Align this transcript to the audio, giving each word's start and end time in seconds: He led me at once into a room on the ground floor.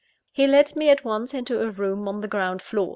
He 0.31 0.47
led 0.47 0.75
me 0.75 0.89
at 0.89 1.03
once 1.05 1.31
into 1.31 1.61
a 1.61 1.69
room 1.69 2.07
on 2.07 2.21
the 2.21 2.27
ground 2.27 2.63
floor. 2.63 2.89